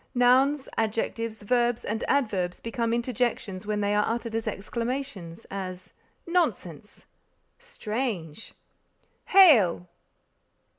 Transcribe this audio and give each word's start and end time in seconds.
Nouns, 0.15 0.67
adjectives, 0.79 1.43
verbs 1.43 1.85
and 1.85 2.03
adverbs 2.07 2.59
become 2.59 2.91
interjections 2.91 3.67
when 3.67 3.81
they 3.81 3.93
are 3.93 4.03
uttered 4.07 4.33
as 4.33 4.47
exclamations, 4.47 5.45
as, 5.51 5.93
_nonsense! 6.27 7.05
strange! 7.59 8.55
hail! 9.25 9.87